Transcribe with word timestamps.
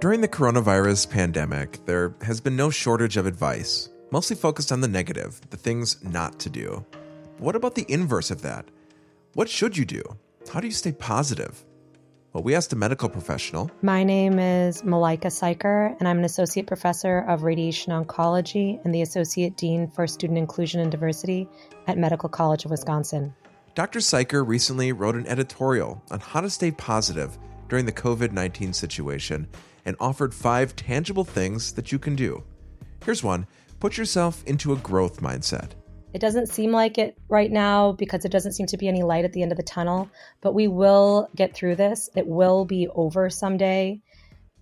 During 0.00 0.20
the 0.20 0.28
coronavirus 0.28 1.10
pandemic, 1.10 1.84
there 1.84 2.14
has 2.22 2.40
been 2.40 2.54
no 2.54 2.70
shortage 2.70 3.16
of 3.16 3.26
advice, 3.26 3.88
mostly 4.12 4.36
focused 4.36 4.70
on 4.70 4.80
the 4.80 4.86
negative, 4.86 5.40
the 5.50 5.56
things 5.56 6.00
not 6.04 6.38
to 6.38 6.48
do. 6.48 6.86
What 7.38 7.56
about 7.56 7.74
the 7.74 7.84
inverse 7.88 8.30
of 8.30 8.42
that? 8.42 8.64
What 9.34 9.48
should 9.48 9.76
you 9.76 9.84
do? 9.84 10.04
How 10.52 10.60
do 10.60 10.68
you 10.68 10.72
stay 10.72 10.92
positive? 10.92 11.64
Well, 12.32 12.44
we 12.44 12.54
asked 12.54 12.72
a 12.72 12.76
medical 12.76 13.08
professional. 13.08 13.72
My 13.82 14.04
name 14.04 14.38
is 14.38 14.84
Malika 14.84 15.28
Siker, 15.28 15.96
and 15.98 16.06
I'm 16.06 16.18
an 16.18 16.24
associate 16.24 16.68
professor 16.68 17.18
of 17.26 17.42
radiation 17.42 17.92
oncology 17.92 18.78
and 18.84 18.94
the 18.94 19.02
associate 19.02 19.56
dean 19.56 19.90
for 19.90 20.06
student 20.06 20.38
inclusion 20.38 20.80
and 20.80 20.92
diversity 20.92 21.48
at 21.88 21.98
Medical 21.98 22.28
College 22.28 22.64
of 22.64 22.70
Wisconsin. 22.70 23.34
Dr. 23.74 23.98
Siker 23.98 24.46
recently 24.46 24.92
wrote 24.92 25.16
an 25.16 25.26
editorial 25.26 26.00
on 26.12 26.20
how 26.20 26.40
to 26.40 26.50
stay 26.50 26.70
positive 26.70 27.36
during 27.68 27.86
the 27.86 27.92
COVID 27.92 28.32
19 28.32 28.72
situation 28.72 29.46
and 29.84 29.96
offered 30.00 30.34
five 30.34 30.76
tangible 30.76 31.24
things 31.24 31.72
that 31.72 31.92
you 31.92 31.98
can 31.98 32.14
do. 32.14 32.42
Here's 33.04 33.22
one 33.22 33.46
put 33.80 33.96
yourself 33.96 34.42
into 34.44 34.72
a 34.72 34.76
growth 34.76 35.20
mindset. 35.20 35.70
It 36.12 36.20
doesn't 36.20 36.48
seem 36.48 36.72
like 36.72 36.98
it 36.98 37.16
right 37.28 37.50
now 37.50 37.92
because 37.92 38.24
it 38.24 38.32
doesn't 38.32 38.52
seem 38.52 38.66
to 38.66 38.78
be 38.78 38.88
any 38.88 39.02
light 39.02 39.24
at 39.24 39.32
the 39.32 39.42
end 39.42 39.52
of 39.52 39.58
the 39.58 39.62
tunnel, 39.62 40.10
but 40.40 40.54
we 40.54 40.66
will 40.66 41.28
get 41.36 41.54
through 41.54 41.76
this. 41.76 42.08
It 42.16 42.26
will 42.26 42.64
be 42.64 42.88
over 42.88 43.28
someday, 43.28 44.00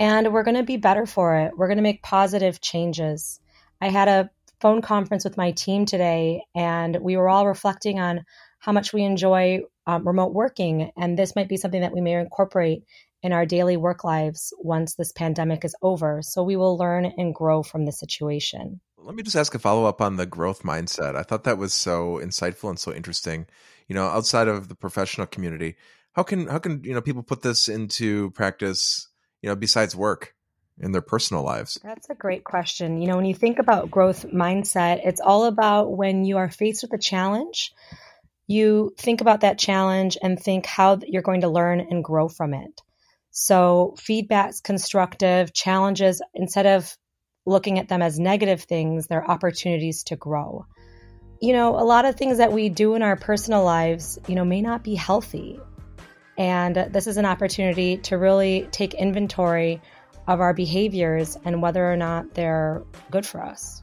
and 0.00 0.32
we're 0.32 0.42
going 0.42 0.56
to 0.56 0.62
be 0.62 0.78
better 0.78 1.06
for 1.06 1.36
it. 1.36 1.56
We're 1.56 1.68
going 1.68 1.76
to 1.76 1.82
make 1.82 2.02
positive 2.02 2.60
changes. 2.60 3.40
I 3.80 3.90
had 3.90 4.08
a 4.08 4.30
phone 4.60 4.80
conference 4.80 5.24
with 5.24 5.36
my 5.36 5.50
team 5.50 5.84
today, 5.84 6.42
and 6.54 6.96
we 6.96 7.16
were 7.16 7.28
all 7.28 7.46
reflecting 7.46 8.00
on 8.00 8.24
how 8.64 8.72
much 8.72 8.94
we 8.94 9.02
enjoy 9.02 9.60
um, 9.86 10.06
remote 10.06 10.32
working, 10.32 10.90
and 10.96 11.18
this 11.18 11.36
might 11.36 11.50
be 11.50 11.58
something 11.58 11.82
that 11.82 11.92
we 11.92 12.00
may 12.00 12.14
incorporate 12.14 12.82
in 13.22 13.30
our 13.30 13.44
daily 13.44 13.76
work 13.76 14.04
lives 14.04 14.54
once 14.58 14.94
this 14.94 15.12
pandemic 15.12 15.66
is 15.66 15.76
over. 15.82 16.22
So 16.22 16.42
we 16.42 16.56
will 16.56 16.78
learn 16.78 17.04
and 17.04 17.34
grow 17.34 17.62
from 17.62 17.84
the 17.84 17.92
situation. 17.92 18.80
Let 18.96 19.16
me 19.16 19.22
just 19.22 19.36
ask 19.36 19.54
a 19.54 19.58
follow 19.58 19.84
up 19.84 20.00
on 20.00 20.16
the 20.16 20.24
growth 20.24 20.62
mindset. 20.62 21.14
I 21.14 21.24
thought 21.24 21.44
that 21.44 21.58
was 21.58 21.74
so 21.74 22.18
insightful 22.22 22.70
and 22.70 22.78
so 22.78 22.90
interesting. 22.90 23.46
You 23.86 23.96
know, 23.96 24.06
outside 24.06 24.48
of 24.48 24.68
the 24.68 24.74
professional 24.74 25.26
community, 25.26 25.76
how 26.12 26.22
can 26.22 26.46
how 26.46 26.58
can 26.58 26.82
you 26.84 26.94
know 26.94 27.02
people 27.02 27.22
put 27.22 27.42
this 27.42 27.68
into 27.68 28.30
practice? 28.30 29.08
You 29.42 29.50
know, 29.50 29.56
besides 29.56 29.94
work 29.94 30.34
in 30.80 30.92
their 30.92 31.02
personal 31.02 31.42
lives? 31.42 31.78
That's 31.84 32.08
a 32.08 32.14
great 32.14 32.44
question. 32.44 33.02
You 33.02 33.08
know, 33.08 33.16
when 33.16 33.26
you 33.26 33.34
think 33.34 33.58
about 33.58 33.90
growth 33.90 34.24
mindset, 34.32 35.02
it's 35.04 35.20
all 35.20 35.44
about 35.44 35.94
when 35.94 36.24
you 36.24 36.38
are 36.38 36.50
faced 36.50 36.82
with 36.82 36.94
a 36.94 36.98
challenge, 36.98 37.74
you 38.46 38.92
think 38.98 39.20
about 39.20 39.40
that 39.40 39.58
challenge 39.58 40.18
and 40.22 40.38
think 40.38 40.66
how 40.66 40.98
you're 41.06 41.22
going 41.22 41.40
to 41.42 41.48
learn 41.48 41.80
and 41.80 42.04
grow 42.04 42.28
from 42.28 42.54
it. 42.54 42.82
So 43.30 43.94
feedback's 43.98 44.60
constructive, 44.60 45.52
challenges, 45.52 46.22
instead 46.34 46.66
of 46.66 46.96
looking 47.46 47.78
at 47.78 47.88
them 47.88 48.00
as 48.00 48.18
negative 48.18 48.62
things, 48.62 49.06
they're 49.06 49.28
opportunities 49.28 50.04
to 50.04 50.16
grow. 50.16 50.66
You 51.40 51.52
know, 51.52 51.78
a 51.78 51.82
lot 51.84 52.04
of 52.04 52.16
things 52.16 52.38
that 52.38 52.52
we 52.52 52.68
do 52.68 52.94
in 52.94 53.02
our 53.02 53.16
personal 53.16 53.64
lives, 53.64 54.18
you 54.28 54.34
know, 54.34 54.44
may 54.44 54.62
not 54.62 54.84
be 54.84 54.94
healthy. 54.94 55.58
And 56.38 56.76
this 56.76 57.06
is 57.06 57.16
an 57.16 57.26
opportunity 57.26 57.96
to 57.98 58.18
really 58.18 58.68
take 58.70 58.94
inventory 58.94 59.80
of 60.26 60.40
our 60.40 60.54
behaviors 60.54 61.36
and 61.44 61.60
whether 61.60 61.90
or 61.90 61.96
not 61.96 62.34
they're 62.34 62.82
good 63.10 63.26
for 63.26 63.42
us. 63.42 63.82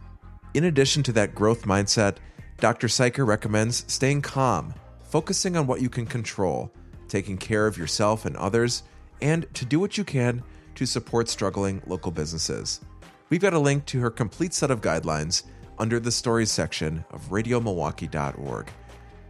In 0.53 0.63
addition 0.63 1.03
to 1.03 1.11
that 1.13 1.35
growth 1.35 1.63
mindset, 1.63 2.17
Dr. 2.61 2.87
Siker 2.87 3.25
recommends 3.25 3.91
staying 3.91 4.21
calm, 4.21 4.75
focusing 5.01 5.57
on 5.57 5.65
what 5.65 5.81
you 5.81 5.89
can 5.89 6.05
control, 6.05 6.71
taking 7.07 7.35
care 7.35 7.65
of 7.65 7.75
yourself 7.75 8.23
and 8.23 8.37
others, 8.37 8.83
and 9.19 9.51
to 9.55 9.65
do 9.65 9.79
what 9.79 9.97
you 9.97 10.03
can 10.03 10.43
to 10.75 10.85
support 10.85 11.27
struggling 11.27 11.81
local 11.87 12.11
businesses. 12.11 12.79
We've 13.29 13.41
got 13.41 13.55
a 13.55 13.59
link 13.59 13.87
to 13.87 13.99
her 14.01 14.11
complete 14.11 14.53
set 14.53 14.69
of 14.69 14.79
guidelines 14.79 15.41
under 15.79 15.99
the 15.99 16.11
stories 16.11 16.51
section 16.51 17.03
of 17.09 17.29
radiomilwaukee.org. 17.29 18.69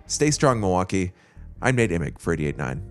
Stay 0.08 0.32
strong, 0.32 0.60
Milwaukee. 0.60 1.14
I'm 1.62 1.78
Nate 1.78 1.92
Imig 1.92 2.20
for 2.20 2.34
889. 2.34 2.91